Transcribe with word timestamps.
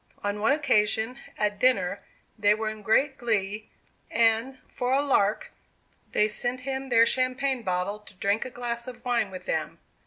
On 0.23 0.39
one 0.39 0.51
occasion, 0.51 1.19
at 1.37 1.59
dinner, 1.59 2.01
they 2.35 2.55
were 2.55 2.69
in 2.71 2.81
great 2.81 3.19
glee, 3.19 3.69
and, 4.09 4.57
for 4.67 4.93
a 4.93 5.01
"lark," 5.03 5.51
they 6.11 6.27
sent 6.27 6.61
him 6.61 6.89
their 6.89 7.05
champagne 7.05 7.61
bottle 7.61 7.99
to 7.99 8.15
drink 8.15 8.43
a 8.43 8.49
glass 8.49 8.87
of 8.87 9.05
wine 9.05 9.29
with 9.29 9.45
them. 9.45 9.77